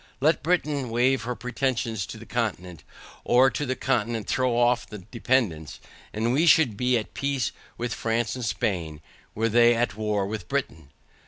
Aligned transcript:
Let 0.19 0.41
Britain 0.41 0.89
wave 0.89 1.25
her 1.25 1.35
pretensions 1.35 2.07
to 2.07 2.17
the 2.17 2.25
continent, 2.25 2.83
or 3.23 3.51
the 3.51 3.75
continent 3.75 4.25
throw 4.25 4.57
off 4.57 4.87
the 4.89 4.97
dependance, 4.97 5.79
and 6.11 6.33
we 6.33 6.47
should 6.47 6.75
be 6.75 6.97
at 6.97 7.13
peace 7.13 7.51
with 7.77 7.93
France 7.93 8.35
and 8.35 8.43
Spain 8.43 9.01
were 9.35 9.47
they 9.47 9.75
at 9.75 9.95
war 9.95 10.25
with 10.25 10.47
Britain. 10.47 10.89